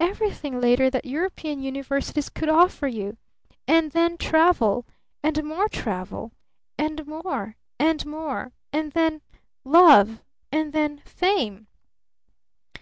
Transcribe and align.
Everything 0.00 0.62
later 0.62 0.88
that 0.88 1.04
European 1.04 1.60
universities 1.62 2.30
could 2.30 2.48
offer 2.48 2.88
you! 2.88 3.18
And 3.68 3.92
then 3.92 4.16
Travel! 4.16 4.86
And 5.22 5.44
more 5.44 5.68
Travel! 5.68 6.32
And 6.78 7.06
more! 7.06 7.58
And 7.78 8.06
more! 8.06 8.52
And 8.72 8.92
then 8.92 9.20
Love! 9.62 10.22
And 10.50 10.72
then 10.72 11.02
Fame! 11.04 11.66